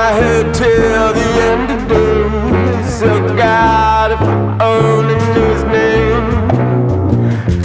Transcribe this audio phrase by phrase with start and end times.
[0.00, 2.86] My head till the end of days.
[3.00, 6.26] So God, if I only knew his name.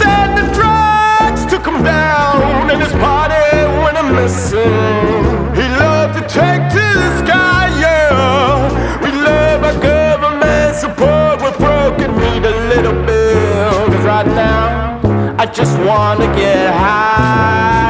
[0.02, 3.48] Then the drugs took him down, and his party
[3.82, 5.22] went a missing.
[5.58, 9.00] He loved to take to the sky, yeah.
[9.04, 11.34] We love our government support.
[11.42, 13.74] We're broken, need a little bill.
[13.92, 15.00] Cause right now,
[15.42, 17.85] I just wanna get high.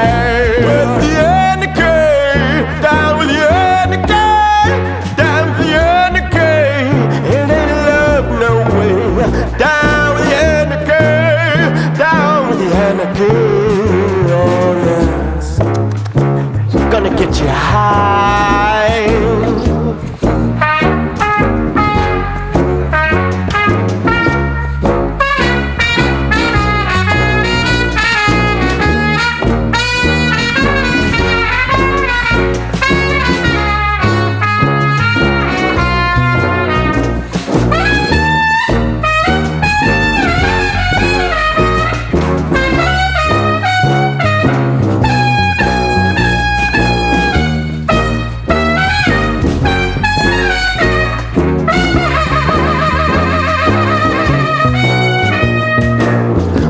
[17.41, 18.06] You high.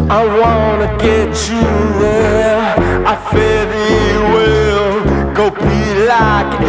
[0.08, 1.66] I wanna get you
[1.98, 2.76] there.
[3.04, 4.94] I fear you will
[5.34, 6.60] go be like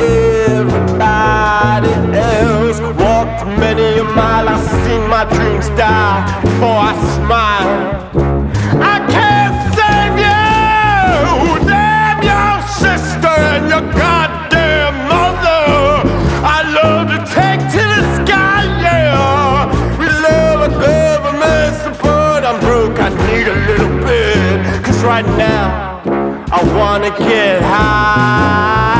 [0.52, 2.80] everybody else.
[2.80, 6.47] Walked many a mile, I've seen my dreams die
[25.07, 26.01] right now,
[26.51, 28.97] I wanna get high.